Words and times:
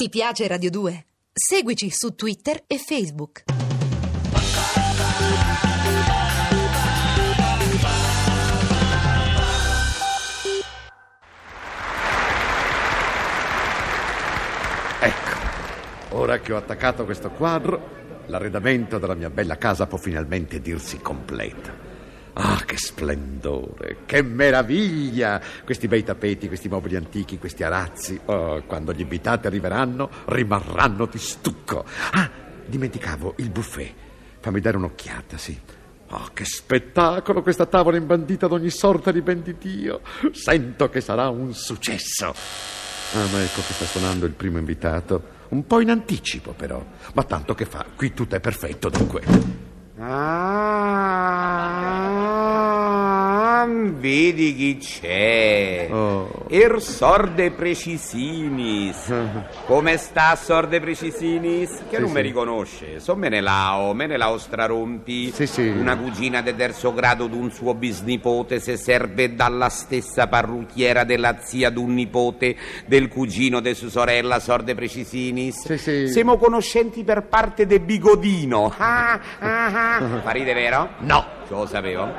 Ti 0.00 0.08
piace 0.10 0.46
Radio 0.46 0.70
2? 0.70 1.06
Seguici 1.32 1.90
su 1.90 2.14
Twitter 2.14 2.62
e 2.68 2.78
Facebook. 2.78 3.42
Ecco, 15.00 16.16
ora 16.16 16.38
che 16.38 16.52
ho 16.52 16.56
attaccato 16.56 17.04
questo 17.04 17.30
quadro, 17.30 18.22
l'arredamento 18.26 18.98
della 18.98 19.14
mia 19.16 19.30
bella 19.30 19.58
casa 19.58 19.88
può 19.88 19.98
finalmente 19.98 20.60
dirsi 20.60 21.00
completo. 21.00 21.87
Ah, 22.40 22.62
che 22.64 22.76
splendore, 22.76 23.98
che 24.06 24.22
meraviglia! 24.22 25.40
Questi 25.64 25.88
bei 25.88 26.04
tappeti, 26.04 26.46
questi 26.46 26.68
mobili 26.68 26.94
antichi, 26.94 27.36
questi 27.36 27.64
arazzi. 27.64 28.18
Oh, 28.26 28.62
quando 28.62 28.92
gli 28.92 29.00
invitati 29.00 29.48
arriveranno, 29.48 30.08
rimarranno 30.26 31.06
di 31.06 31.18
stucco. 31.18 31.84
Ah, 32.12 32.30
dimenticavo 32.64 33.34
il 33.38 33.50
buffet. 33.50 33.92
Fammi 34.38 34.60
dare 34.60 34.76
un'occhiata, 34.76 35.36
sì. 35.36 35.58
Oh, 36.10 36.28
che 36.32 36.44
spettacolo 36.44 37.42
questa 37.42 37.66
tavola 37.66 37.96
imbandita 37.96 38.46
d'ogni 38.46 38.70
sorta 38.70 39.10
di 39.10 39.20
ben 39.20 39.42
di 39.42 39.56
Dio. 39.58 40.02
Sento 40.30 40.88
che 40.90 41.00
sarà 41.00 41.30
un 41.30 41.52
successo. 41.52 42.26
Ah, 42.26 43.26
ma 43.32 43.42
ecco 43.42 43.62
che 43.66 43.72
sta 43.72 43.84
suonando 43.84 44.26
il 44.26 44.32
primo 44.32 44.58
invitato. 44.58 45.36
Un 45.48 45.66
po' 45.66 45.80
in 45.80 45.90
anticipo, 45.90 46.52
però. 46.52 46.80
Ma 47.14 47.24
tanto 47.24 47.56
che 47.56 47.64
fa, 47.64 47.84
qui 47.96 48.14
tutto 48.14 48.36
è 48.36 48.40
perfetto, 48.40 48.90
dunque. 48.90 49.22
Ah, 49.98 51.97
vedi 53.98 54.54
chi 54.54 54.76
c'è. 54.78 55.88
Oh. 55.90 56.46
Er 56.48 56.80
Sorde 56.80 57.50
Precisinis. 57.50 59.12
Come 59.66 59.96
sta 59.96 60.34
Sorde 60.36 60.80
Precisinis? 60.80 61.70
Che 61.88 61.96
Sì, 61.96 62.00
non 62.00 62.08
sì. 62.08 62.14
mi 62.14 62.20
riconosce. 62.22 63.00
So 63.00 63.14
Menelao, 63.16 63.92
Menelao 63.94 64.38
strarompi. 64.38 65.30
Sì, 65.32 65.46
sì. 65.46 65.68
Una 65.68 65.96
cugina 65.96 66.40
di 66.40 66.54
terzo 66.56 66.92
grado 66.94 67.26
d'un 67.26 67.50
suo 67.50 67.74
bisnipote 67.74 68.60
se 68.60 68.76
serve 68.76 69.34
dalla 69.34 69.68
stessa 69.68 70.26
parrucchiera 70.26 71.04
della 71.04 71.38
zia 71.40 71.70
d'un 71.70 71.94
nipote 71.94 72.56
del 72.86 73.08
cugino 73.08 73.60
de 73.60 73.74
sua 73.74 73.90
sorella 73.90 74.38
Sorde 74.40 74.74
Precisinis. 74.74 75.64
Sì, 75.66 75.78
sì. 75.78 76.08
Siamo 76.08 76.36
conoscenti 76.38 77.04
per 77.04 77.22
parte 77.24 77.66
de 77.66 77.80
Bigodino. 77.80 78.72
Ah, 78.90 79.20
ah, 79.40 79.96
ah. 79.96 80.20
Fa 80.22 80.30
ride, 80.30 80.54
vero? 80.54 80.88
No. 81.00 81.24
Lo 81.48 81.66
sapevo. 81.66 82.10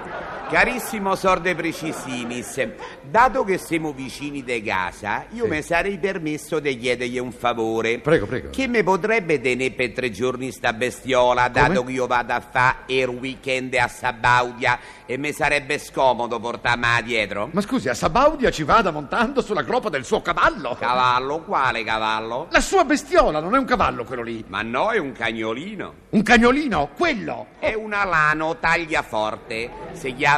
Carissimo 0.49 1.13
Sorde 1.13 1.53
Precisinis, 1.53 2.67
dato 3.03 3.43
che 3.43 3.59
siamo 3.59 3.93
vicini 3.93 4.43
di 4.43 4.63
casa, 4.63 5.25
io 5.29 5.43
Sì. 5.43 5.49
mi 5.51 5.61
sarei 5.61 5.99
permesso 5.99 6.59
di 6.59 6.75
chiedergli 6.75 7.19
un 7.19 7.31
favore. 7.31 7.99
Prego, 7.99 8.25
prego. 8.25 8.49
Che 8.49 8.67
mi 8.67 8.81
potrebbe 8.81 9.39
tenere 9.39 9.69
per 9.75 9.91
tre 9.91 10.09
giorni 10.09 10.51
sta 10.51 10.73
bestiola, 10.73 11.49
dato 11.49 11.83
che 11.83 11.91
io 11.91 12.07
vado 12.07 12.33
a 12.33 12.39
fare 12.39 12.77
il 12.87 13.07
weekend 13.09 13.75
a 13.75 13.87
Sabaudia 13.87 14.79
e 15.05 15.19
mi 15.19 15.31
sarebbe 15.33 15.77
scomodo 15.77 16.39
portarmela 16.39 17.01
dietro? 17.01 17.49
Ma 17.53 17.61
scusi, 17.61 17.87
a 17.87 17.93
Sabaudia 17.93 18.49
ci 18.49 18.63
vada 18.63 18.89
montando 18.89 19.41
sulla 19.43 19.61
groppa 19.61 19.89
del 19.89 20.03
suo 20.03 20.23
cavallo. 20.23 20.75
Cavallo? 20.79 21.41
Quale 21.43 21.83
cavallo? 21.83 22.47
La 22.49 22.59
sua 22.61 22.83
bestiola 22.85 23.39
non 23.39 23.53
è 23.53 23.59
un 23.59 23.65
cavallo 23.65 24.03
quello 24.03 24.23
lì. 24.23 24.43
Ma 24.47 24.63
no, 24.63 24.89
è 24.89 24.97
un 24.97 25.11
cagnolino. 25.11 25.93
Un 26.09 26.23
cagnolino, 26.23 26.89
quello. 26.97 27.45
È 27.59 27.75
un 27.75 27.93
alano 27.93 28.57
tagliaforte, 28.57 29.69
si 29.91 30.15
chiama 30.15 30.37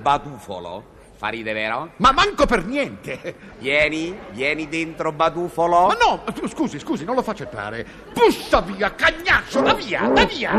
Batufolo. 0.00 0.98
Fa 1.16 1.28
ride, 1.28 1.52
vero? 1.52 1.90
Ma 1.96 2.12
manco 2.12 2.46
per 2.46 2.64
niente. 2.64 3.34
Vieni, 3.58 4.18
vieni 4.30 4.68
dentro 4.68 5.12
Batufolo. 5.12 5.88
Ma 5.88 5.96
no, 6.00 6.22
scusi, 6.48 6.78
scusi, 6.78 7.04
non 7.04 7.14
lo 7.14 7.22
faccia 7.22 7.44
entrare. 7.44 7.86
Pussa 8.14 8.62
via, 8.62 8.94
cagnaccio, 8.94 9.60
da 9.60 9.74
via, 9.74 10.08
da 10.08 10.24
via. 10.24 10.52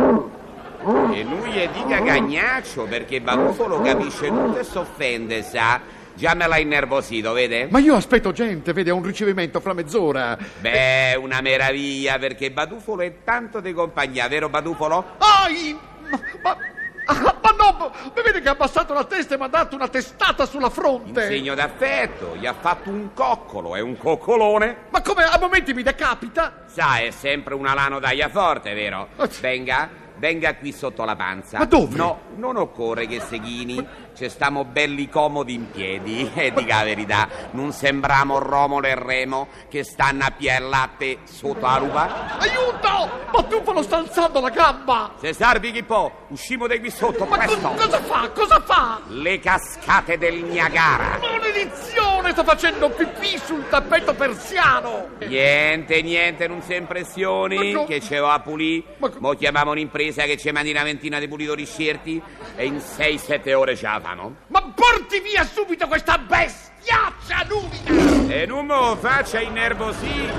E 1.14 1.24
lui 1.24 1.52
gli 1.52 1.68
dica 1.70 2.04
cagnaccio 2.04 2.84
perché 2.84 3.22
Batufolo 3.22 3.82
capisce 3.82 4.28
tutto 4.28 4.60
e 4.60 4.64
s'offende, 4.64 5.42
sa? 5.42 5.82
Già 6.14 6.36
me 6.36 6.46
l'ha 6.46 6.58
innervosito, 6.58 7.34
vede? 7.34 7.68
Ma 7.70 7.80
io 7.80 7.96
aspetto 7.96 8.32
gente, 8.32 8.74
vede, 8.74 8.92
a 8.92 8.94
un 8.94 9.04
ricevimento 9.04 9.60
fra 9.60 9.74
mezz'ora. 9.74 10.38
Beh, 10.60 11.16
una 11.16 11.42
meraviglia 11.42 12.20
perché 12.20 12.52
Batufolo 12.52 13.02
è 13.02 13.24
tanto 13.24 13.62
di 13.62 13.74
compagnia, 13.74 14.28
vero 14.28 14.50
Batufolo? 14.50 15.04
Ai! 15.18 15.76
Ma, 16.10 16.20
ma, 16.44 16.58
ah, 17.06 17.36
ma 17.42 17.50
no, 17.58 17.92
ma 18.16 18.22
vede 18.22 18.42
che 18.42 18.48
ha 18.50 18.52
abbassato 18.52 18.94
la 18.94 19.04
testa 19.04 19.36
e 19.36 19.38
mi 19.38 19.44
ha 19.46 19.48
dato 19.48 19.76
una 19.76 19.88
testata 19.88 20.46
sulla 20.46 20.68
In 20.68 20.72
fronte. 20.72 21.28
segno 21.28 21.54
d'affetto, 21.56 22.36
gli 22.36 22.46
ha 22.46 22.54
fatto 22.54 22.90
un 22.90 23.14
coccolo, 23.14 23.76
è 23.76 23.80
un 23.82 23.98
coccolone. 23.98 24.78
Ma 24.90 25.02
come 25.02 25.24
a 25.24 25.38
momenti 25.40 25.74
mi 25.74 25.84
decapita? 25.84 26.64
Sa, 26.68 26.98
è 27.00 27.12
sempre 27.12 27.54
un 27.54 27.66
alano 27.66 28.00
tagliaforte, 28.00 28.74
vero? 28.74 29.10
Ah. 29.18 29.30
Venga, 29.40 29.90
venga 30.22 30.56
qui 30.56 30.72
sotto 30.72 31.04
la 31.04 31.16
panza. 31.16 31.58
Ma 31.58 31.66
dove? 31.66 31.96
No, 31.96 32.20
non 32.36 32.56
occorre 32.56 33.08
che 33.08 33.20
seghini, 33.20 33.84
ci 34.14 34.30
stiamo 34.30 34.64
belli 34.64 35.10
comodi 35.10 35.56
in 35.56 35.70
piedi. 35.72 36.30
E 36.42 36.52
dica 36.54 36.78
la 36.78 36.84
verità, 36.84 37.28
non 37.52 37.72
sembriamo 37.72 38.38
Romolo 38.38 38.86
e 38.88 38.96
Remo 38.96 39.48
che 39.70 39.84
stanno 39.84 40.24
a 40.26 40.32
piè 40.32 40.60
latte 40.60 41.20
sotto 41.24 41.66
la 41.66 41.78
rupa? 41.78 42.38
Aiuto! 42.38 43.10
Ma 43.32 43.44
tu 43.44 43.72
lo 43.72 43.82
sta 43.82 43.98
alzando 43.98 44.40
la 44.40 44.50
gamba! 44.50 45.14
Se 45.20 45.34
sarvi 45.34 45.72
chi 45.72 45.84
può, 45.84 46.12
uscimo 46.30 46.68
di 46.68 46.80
qui 46.80 46.92
sotto, 46.92 47.26
Ma 47.26 47.38
presto! 47.38 47.70
cosa 47.70 48.00
fa? 48.02 48.30
Cosa 48.30 48.60
fa? 48.60 49.02
Le 49.08 49.40
cascate 49.40 50.18
del 50.18 50.44
Niagara. 50.44 51.18
Maledizione, 51.20 52.01
sta 52.32 52.44
facendo 52.44 52.90
pipì 52.90 53.38
sul 53.44 53.68
tappeto 53.70 54.14
persiano! 54.14 55.10
Niente, 55.26 56.02
niente, 56.02 56.48
non 56.48 56.62
si 56.62 56.76
impressioni 56.76 57.74
co- 57.74 57.86
che 57.86 58.00
ce 58.02 58.18
l'ho 58.20 58.28
a 58.30 58.40
pulì. 58.40 58.84
Ma 58.98 59.10
co- 59.10 59.18
Mo 59.20 59.34
chiamiamo 59.34 59.72
un'impresa 59.72 60.24
che 60.24 60.38
ci 60.38 60.52
mandi 60.52 60.72
una 60.72 60.84
ventina 60.84 61.20
di 61.20 61.28
pulitori 61.28 61.66
scerti 61.66 62.22
e 62.56 62.66
in 62.66 62.78
6-7 62.78 63.54
ore 63.54 63.76
ce 63.76 63.86
la 63.86 64.00
fanno. 64.02 64.36
Ma 64.48 64.62
porti 64.74 65.20
via 65.20 65.44
subito 65.46 65.88
questa 65.88 66.18
bestiaccia 66.18 67.46
numida! 67.50 68.34
E 68.34 68.46
non 68.46 68.66
me 68.66 68.96
faccia 69.00 69.40
innervosire. 69.40 70.34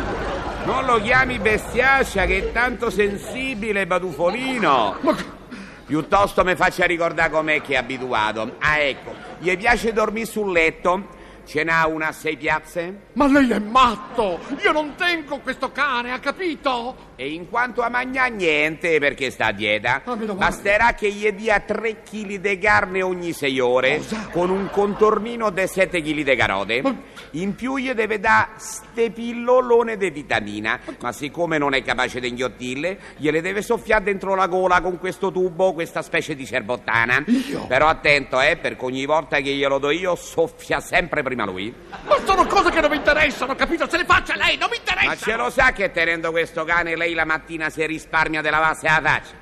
Non 0.65 0.85
lo 0.85 1.01
chiami 1.01 1.39
bestiaccia 1.39 2.25
che 2.25 2.39
è 2.39 2.53
tanto 2.53 2.89
sensibile, 2.91 3.87
Badufolino. 3.87 4.97
Ma 5.01 5.15
co- 5.15 5.41
Piuttosto 5.85 6.43
mi 6.45 6.55
faccia 6.55 6.87
ricordare 6.87 7.29
com'è 7.31 7.61
che 7.61 7.75
è 7.75 7.77
abituato. 7.77 8.55
Ah, 8.61 8.79
ecco, 8.79 9.13
gli 9.39 9.55
piace 9.59 9.93
dormire 9.93 10.25
sul 10.27 10.51
letto? 10.51 11.21
Ce 11.45 11.65
n'ha 11.65 11.87
una 11.87 12.09
a 12.09 12.13
sei 12.13 12.37
piazze? 12.37 12.99
Ma 13.15 13.27
lei 13.27 13.51
è 13.51 13.59
matto! 13.59 14.39
Io 14.63 14.73
non 14.73 14.95
tengo 14.97 15.39
questo 15.41 15.73
cane, 15.73 16.13
ha 16.13 16.19
capito? 16.21 17.11
E 17.17 17.29
in 17.33 17.49
quanto 17.49 17.83
a 17.83 17.89
mangiare 17.89 18.31
niente, 18.31 18.99
perché 18.99 19.31
sta 19.31 19.47
a 19.47 19.53
dieta, 19.53 20.03
Ah, 20.05 20.15
basterà 20.17 20.95
che 20.95 21.11
gli 21.11 21.29
dia 21.33 21.61
3 21.61 22.03
kg 22.03 22.37
di 22.37 22.59
carne 22.59 23.03
ogni 23.03 23.33
6 23.33 23.61
ore, 23.61 23.97
Cosa? 23.99 24.29
con 24.33 24.51
un 24.51 24.69
contornino 24.71 25.51
di 25.51 25.67
7 25.67 26.01
kg 26.01 26.23
di 26.23 26.37
carote. 26.37 26.83
Ma- 26.83 26.97
In 27.33 27.55
più 27.55 27.77
gli 27.77 27.91
deve 27.93 28.19
dare 28.21 28.51
ste 28.57 29.11
pillolone 29.11 29.97
di 29.97 30.11
vitamina, 30.11 30.79
ma 31.01 31.13
siccome 31.13 31.59
non 31.59 31.75
è 31.75 31.83
capace 31.83 32.21
di 32.21 32.29
inghiottirle, 32.29 32.99
gliele 33.17 33.41
deve 33.41 33.63
soffiare 33.63 34.05
dentro 34.05 34.35
la 34.35 34.47
gola 34.47 34.81
con 34.81 34.99
questo 34.99 35.31
tubo, 35.33 35.73
questa 35.73 36.03
specie 36.03 36.35
di 36.35 36.45
cerbottana. 36.47 37.25
Io? 37.27 37.67
Però 37.67 37.89
attento, 37.89 38.41
eh, 38.41 38.57
perché 38.57 38.85
ogni 38.85 39.07
volta 39.07 39.37
che 39.39 39.51
glielo 39.53 39.79
do 39.79 39.91
io, 39.91 40.15
soffia 40.15 40.81
sempre 40.81 41.23
prima 41.33 41.45
lui. 41.45 41.75
Ma 42.05 42.17
sono 42.25 42.47
cose 42.47 42.71
che 42.71 42.81
non 42.81 42.91
mi 42.91 42.97
interessano, 42.97 43.55
capito? 43.55 43.89
Se 43.89 43.97
le 43.97 44.05
faccia 44.05 44.37
lei, 44.37 44.57
non 44.59 44.69
mi 44.71 44.77
interessa! 44.77 45.07
Ma 45.07 45.17
ce 45.17 45.37
lo 45.37 45.51
sa 45.51 45.73
che 45.73 45.91
tenendo 45.91 46.31
questo 46.31 46.65
cane 46.65 46.95
lei 46.95 47.15
la 47.15 47.25
mattina 47.25 47.71
si 47.71 47.85
risparmia 47.87 48.43
della 48.43 48.59
lavarsi 48.59 48.85
la 48.85 49.01
faccia? 49.03 49.41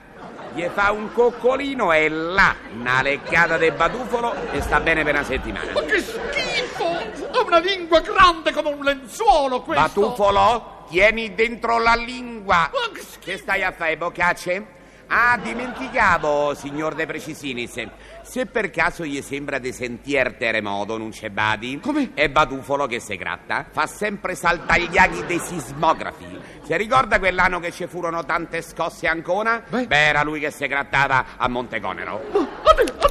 Gli 0.52 0.66
fa 0.72 0.90
un 0.90 1.12
coccolino 1.12 1.92
e 1.92 2.08
là, 2.08 2.56
una 2.72 3.02
leccata 3.02 3.56
di 3.56 3.70
batufolo 3.70 4.34
e 4.52 4.60
sta 4.60 4.80
bene 4.80 5.04
per 5.04 5.14
una 5.14 5.24
settimana. 5.24 5.72
Ma 5.72 5.82
che 5.82 6.00
schifo! 6.00 6.86
Ha 6.86 7.42
una 7.44 7.58
lingua 7.58 8.00
grande 8.00 8.52
come 8.52 8.70
un 8.70 8.82
lenzuolo 8.82 9.62
questo! 9.62 9.82
Batufolo, 9.82 10.84
tieni 10.88 11.34
dentro 11.34 11.78
la 11.78 11.94
lingua. 11.94 12.70
Ma 12.72 12.92
che 12.92 13.00
schifo! 13.00 13.18
Che 13.20 13.38
stai 13.38 13.62
a 13.62 13.72
fare, 13.72 13.96
boccacce? 13.96 14.78
Ah, 15.12 15.36
dimenticavo, 15.42 16.54
signor 16.54 16.94
De 16.94 17.04
Precisinis. 17.04 17.84
Se 18.22 18.46
per 18.46 18.70
caso 18.70 19.04
gli 19.04 19.20
sembra 19.22 19.58
di 19.58 19.72
sentire 19.72 20.36
terremoto, 20.36 20.96
non 20.96 21.10
c'è 21.10 21.30
badi? 21.30 21.80
Come? 21.80 22.12
È 22.14 22.28
Batufolo 22.28 22.86
che 22.86 23.00
si 23.00 23.16
gratta. 23.16 23.66
Fa 23.68 23.88
sempre 23.88 24.36
saltare 24.36 24.86
gli 24.86 24.96
aghi 24.98 25.26
dei 25.26 25.40
sismografi. 25.40 26.38
Si 26.62 26.76
ricorda 26.76 27.18
quell'anno 27.18 27.58
che 27.58 27.72
ci 27.72 27.88
furono 27.88 28.24
tante 28.24 28.62
scosse 28.62 29.08
a 29.08 29.10
Ancona? 29.10 29.60
Beh. 29.68 29.88
era 29.88 30.22
lui 30.22 30.38
che 30.38 30.52
si 30.52 30.64
grattava 30.68 31.24
a 31.36 31.48
Monteconero. 31.48 32.20
Ade- 32.59 32.59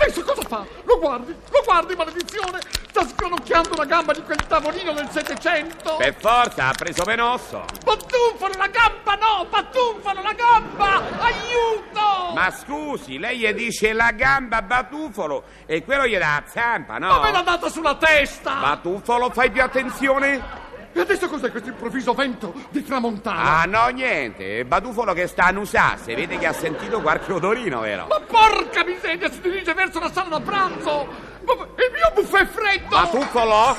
adesso 0.02 0.24
cosa 0.24 0.42
fa? 0.48 0.66
Lo 0.84 1.00
guardi, 1.00 1.36
lo 1.50 1.62
guardi, 1.64 1.96
maledizione! 1.96 2.60
Sta 2.90 3.06
scronocchiando 3.06 3.76
la 3.76 3.86
gamba 3.86 4.14
di 4.14 4.22
quel 4.24 4.46
tavolino 4.48 4.94
del 4.94 5.10
Settecento! 5.10 5.96
Per 5.98 6.16
forza, 6.20 6.68
ha 6.68 6.72
preso 6.72 7.04
Venosso. 7.04 7.64
Pattunfalo 7.84 8.54
la 8.58 8.68
gamba, 8.68 9.16
no! 9.16 9.46
Pattunfalo 9.50 10.22
la 10.22 10.34
gamba! 10.34 11.02
Aiuto! 11.20 12.34
Ma 12.34 12.52
scusi, 12.52 13.18
lei 13.20 13.40
gli 13.40 13.52
dice 13.54 13.94
la 13.94 14.12
gamba 14.12 14.62
Batufolo 14.62 15.44
e 15.66 15.84
quello 15.84 16.08
gli 16.08 16.18
dà 16.18 16.20
la 16.20 16.44
zampa, 16.48 16.98
no? 16.98 17.08
Ma 17.08 17.20
me 17.20 17.32
l'ha 17.32 17.42
data 17.42 17.70
sulla 17.70 17.96
testa! 17.96 18.56
Batufolo, 18.56 19.30
fai 19.30 19.52
più 19.52 19.62
attenzione. 19.62 20.68
E 20.92 21.00
adesso 21.00 21.28
cos'è 21.30 21.52
questo 21.52 21.70
improvviso 21.70 22.14
vento 22.14 22.54
di 22.70 22.84
tramontana? 22.84 23.62
Ah, 23.62 23.66
no, 23.66 23.88
niente. 23.90 24.60
È 24.60 24.64
Badufolo 24.64 25.14
che 25.14 25.28
sta 25.28 25.46
a 25.46 25.52
nusasse. 25.52 26.16
Vede 26.16 26.38
che 26.38 26.48
ha 26.48 26.54
sentito 26.54 27.00
qualche 27.02 27.32
odorino, 27.32 27.82
vero? 27.82 28.08
Ma 28.08 28.20
porca 28.20 28.84
miseria, 28.84 29.32
si 29.32 29.40
dirige 29.42 29.74
verso 29.74 30.00
la 30.00 30.12
sala 30.12 30.30
da 30.30 30.42
pranzo! 30.42 31.08
Ma 31.46 31.54
il 31.54 31.92
mio 31.94 32.12
buffet 32.14 32.42
è 32.42 32.48
freddo! 32.48 32.88
Batuffolo? 32.90 33.78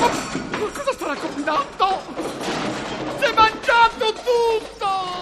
Ma, 0.00 0.08
ma 0.58 0.66
cosa 0.72 0.92
starà 0.92 1.14
combinando? 1.14 2.02
Si 3.18 3.24
è 3.24 3.32
mangiato 3.34 4.12
tutto! 4.12 4.73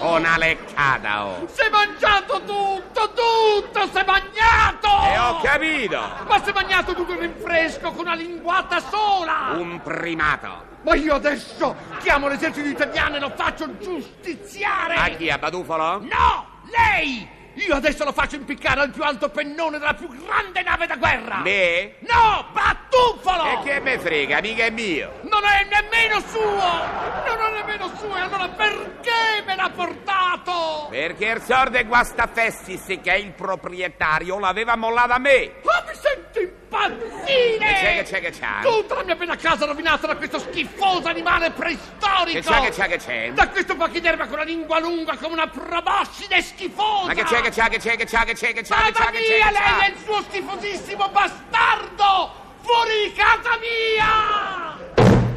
Una 0.03 0.37
leccata, 0.37 1.27
oh. 1.27 1.49
Si 1.49 1.61
è 1.61 1.71
mangiato 1.71 2.41
tutto, 2.41 3.13
tutto! 3.13 3.87
Si 3.87 3.99
è 3.99 4.05
mangiato! 4.05 4.89
E 5.05 5.19
ho 5.19 5.41
capito! 5.41 6.01
Ma 6.27 6.43
si 6.43 6.51
è 6.51 6.53
mangiato 6.53 6.93
tutto 6.93 7.13
il 7.13 7.19
rinfresco 7.19 7.93
con 7.93 8.01
una 8.01 8.15
linguata 8.15 8.81
sola! 8.81 9.53
Un 9.55 9.81
primato. 9.81 10.71
Ma 10.83 10.97
io 10.97 11.15
adesso 11.15 11.77
chiamo 12.01 12.27
l'esercito 12.27 12.67
italiano 12.67 13.15
e 13.17 13.21
lo 13.21 13.33
faccio 13.37 13.79
giustiziare! 13.79 14.95
A 14.97 15.09
chi, 15.11 15.31
a 15.31 15.39
Badufolo? 15.39 16.01
No! 16.01 16.47
Lei! 16.71 17.29
Io 17.55 17.75
adesso 17.75 18.03
lo 18.05 18.13
faccio 18.13 18.35
impiccare 18.35 18.81
al 18.81 18.91
più 18.91 19.05
alto 19.05 19.29
pennone 19.29 19.79
della 19.79 19.95
più 19.95 20.09
grande 20.09 20.63
nave 20.63 20.87
da 20.87 20.97
guerra! 20.97 21.37
Me? 21.37 21.95
No! 22.01 22.47
Batuffolo! 22.93 23.45
E 23.45 23.59
che 23.65 23.81
me 23.81 23.99
frega, 23.99 24.41
mica 24.43 24.65
è 24.65 24.71
mio. 24.71 25.21
Non 25.23 25.43
è 25.45 25.65
nemmeno 25.65 26.21
suo! 26.29 26.43
Non 26.43 27.41
è 27.41 27.51
nemmeno 27.55 27.91
suo! 27.97 28.15
E 28.17 28.21
allora 28.21 28.49
perché 28.51 29.43
me 29.47 29.57
l'ha 29.57 29.71
portato? 29.75 30.89
Perché 30.91 31.25
il 31.25 31.41
sordo 31.43 31.79
e 31.79 31.85
Guastafessis, 31.85 32.99
che 33.03 33.13
è 33.13 33.15
il 33.15 33.33
proprietario, 33.33 34.39
l'aveva 34.39 34.77
mollata 34.77 35.15
a 35.15 35.19
me. 35.19 35.55
Ma 35.65 35.83
mi 35.87 35.95
sento 35.95 36.39
impazzire! 36.39 37.59
Che 37.59 37.73
c'è, 37.73 37.95
che 37.95 38.03
c'è, 38.03 38.21
che 38.21 38.31
c'è? 38.31 38.61
Tutta 38.63 38.95
la 38.97 39.03
mia 39.05 39.17
bella 39.17 39.37
casa 39.37 39.65
rovinata 39.65 40.07
da 40.07 40.17
questo 40.17 40.39
schifoso 40.39 41.09
animale 41.09 41.51
preistorico! 41.51 42.41
Che 42.41 42.43
c'è, 42.43 42.61
che 42.61 42.71
c'è, 42.71 42.89
che 42.89 42.97
c'è? 42.99 43.33
Da 43.33 43.49
questo 43.49 43.75
pachiderma 43.75 44.27
con 44.27 44.37
la 44.37 44.45
lingua 44.45 44.79
lunga 44.79 45.17
come 45.17 45.33
una 45.33 45.49
proboscide 45.49 46.43
schifosa! 46.43 47.07
Ma 47.07 47.15
che 47.15 47.25
c'è, 47.25 47.41
che 47.41 47.51
c'è, 47.51 47.69
che 47.71 47.79
c'è, 47.79 47.97
che 47.97 48.05
c'è, 48.05 48.25
che 48.27 48.35
c'è, 48.35 48.53
che 48.53 48.63
c'è, 48.63 48.75
che 48.83 48.93
c'è, 48.93 49.11
che 49.11 49.19
c'è, 49.19 49.37
via 49.37 49.47
che 49.47 49.53
lei 49.53 49.79
c'è? 49.79 49.87
e 49.87 49.89
il 49.89 49.97
suo 50.05 50.23
schifosissimo 50.29 51.09
bastardo! 51.09 52.42
Fuori 52.63 52.91
di 53.05 53.13
casa 53.13 53.59
mia! 53.61 54.81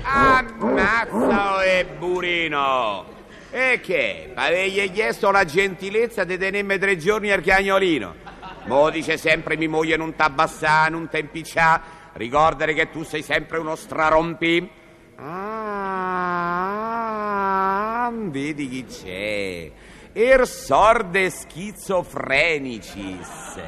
Ammazza 0.04 1.64
e 1.64 1.86
burino! 1.86 3.06
E 3.50 3.80
che? 3.82 4.32
Avegli 4.34 4.92
chiesto 4.92 5.32
la 5.32 5.46
gentilezza 5.46 6.24
di 6.24 6.38
tenermi 6.38 6.78
tre 6.78 6.96
giorni 6.98 7.32
al 7.32 7.42
cagnolino. 7.42 8.16
Mo 8.66 8.90
dice 8.90 9.18
sempre 9.18 9.58
mi 9.58 9.68
moglie 9.68 9.98
non 9.98 10.16
t'abbassà, 10.16 10.88
non 10.90 11.10
t'empiccià. 11.10 11.82
Ricordare 12.14 12.74
che 12.74 12.90
tu 12.90 13.04
sei 13.04 13.22
sempre 13.22 13.60
uno 13.60 13.76
strarompi. 13.76 14.68
Ah, 15.18 16.42
vedi 18.12 18.68
chi 18.70 18.86
c'è. 18.86 19.72
Er 20.14 20.48
sorde 20.48 21.30
schizofrenicis. 21.30 23.60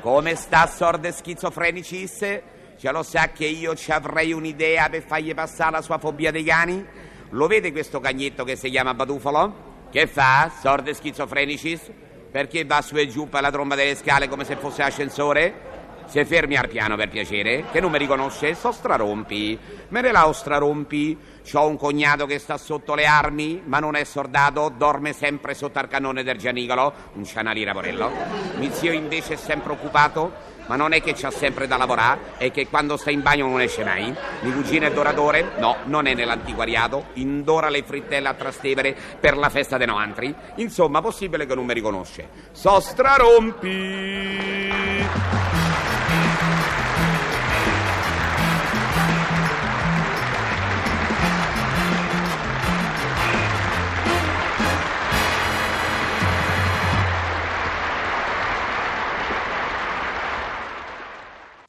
Come 0.00 0.34
sta 0.34 0.66
sorde 0.66 1.12
schizofrenicis? 1.12 2.40
Ce 2.78 2.90
lo 2.90 3.02
sa 3.02 3.30
che 3.30 3.46
io 3.46 3.74
ci 3.74 3.90
avrei 3.90 4.34
un'idea 4.34 4.90
per 4.90 5.02
fargli 5.02 5.34
passare 5.34 5.70
la 5.72 5.80
sua 5.80 5.96
fobia 5.96 6.30
dei 6.30 6.44
cani? 6.44 6.84
Lo 7.30 7.46
vede 7.46 7.72
questo 7.72 8.00
cagnetto 8.00 8.44
che 8.44 8.54
si 8.54 8.68
chiama 8.68 8.92
Badufolo? 8.92 9.88
Che 9.90 10.06
fa, 10.06 10.52
sorde 10.60 10.92
schizofrenicis? 10.92 11.90
Perché 12.30 12.66
va 12.66 12.82
su 12.82 12.96
e 12.96 13.08
giù 13.08 13.30
per 13.30 13.40
la 13.40 13.50
tromba 13.50 13.76
delle 13.76 13.94
scale 13.94 14.28
come 14.28 14.44
se 14.44 14.56
fosse 14.56 14.82
ascensore? 14.82 15.74
Se 16.04 16.24
fermi 16.26 16.54
al 16.56 16.68
piano 16.68 16.96
per 16.96 17.08
piacere, 17.08 17.64
che 17.72 17.80
non 17.80 17.90
mi 17.90 17.98
riconosce, 17.98 18.54
so 18.54 18.70
strarompi. 18.70 19.58
Me 19.88 20.00
ne 20.02 20.12
la 20.12 20.30
strarompi. 20.32 21.18
C'ho 21.50 21.66
un 21.66 21.76
cognato 21.76 22.26
che 22.26 22.38
sta 22.38 22.58
sotto 22.58 22.94
le 22.94 23.06
armi, 23.06 23.62
ma 23.64 23.78
non 23.78 23.96
è 23.96 24.04
soldato, 24.04 24.72
dorme 24.76 25.12
sempre 25.12 25.54
sotto 25.54 25.78
al 25.78 25.88
cannone 25.88 26.22
del 26.22 26.36
Gianicolo, 26.36 26.92
un 27.14 27.24
cianalira 27.24 27.72
porello. 27.72 28.10
Mio 28.56 28.70
zio 28.72 28.92
invece 28.92 29.34
è 29.34 29.36
sempre 29.36 29.72
occupato, 29.72 30.54
ma 30.66 30.76
non 30.76 30.92
è 30.92 31.02
che 31.02 31.14
c'ha 31.14 31.30
sempre 31.30 31.66
da 31.66 31.76
lavorare, 31.76 32.18
è 32.36 32.50
che 32.50 32.68
quando 32.68 32.96
sta 32.96 33.10
in 33.10 33.22
bagno 33.22 33.46
non 33.46 33.60
esce 33.60 33.84
mai. 33.84 34.14
Mi 34.40 34.52
cugino 34.52 34.86
è 34.86 34.92
doratore? 34.92 35.52
No, 35.58 35.76
non 35.84 36.06
è 36.06 36.14
nell'antiquariato, 36.14 37.06
indora 37.14 37.68
le 37.68 37.82
frittelle 37.82 38.28
a 38.28 38.34
Trastevere 38.34 38.96
per 39.18 39.36
la 39.36 39.48
festa 39.48 39.76
dei 39.76 39.86
noantri. 39.86 40.34
Insomma, 40.56 41.00
possibile 41.00 41.46
che 41.46 41.54
non 41.54 41.64
mi 41.64 41.74
riconosce. 41.74 42.28
So 42.52 42.80